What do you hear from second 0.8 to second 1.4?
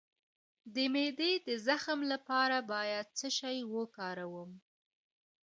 معدې